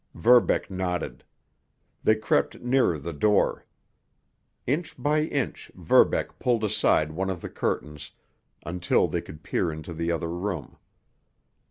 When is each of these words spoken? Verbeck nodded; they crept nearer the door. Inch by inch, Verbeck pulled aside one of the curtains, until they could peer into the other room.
Verbeck 0.15 0.71
nodded; 0.71 1.23
they 2.03 2.15
crept 2.15 2.59
nearer 2.59 2.97
the 2.97 3.13
door. 3.13 3.65
Inch 4.65 4.95
by 4.97 5.21
inch, 5.25 5.71
Verbeck 5.75 6.39
pulled 6.39 6.63
aside 6.63 7.11
one 7.11 7.29
of 7.29 7.41
the 7.41 7.49
curtains, 7.49 8.09
until 8.65 9.07
they 9.07 9.21
could 9.21 9.43
peer 9.43 9.71
into 9.71 9.93
the 9.93 10.11
other 10.11 10.29
room. 10.31 10.77